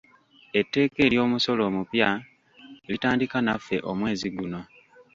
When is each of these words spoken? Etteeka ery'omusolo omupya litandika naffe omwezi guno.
Etteeka 0.59 0.99
ery'omusolo 1.07 1.61
omupya 1.69 2.09
litandika 2.87 3.37
naffe 3.41 3.75
omwezi 3.91 4.27
guno. 4.35 4.61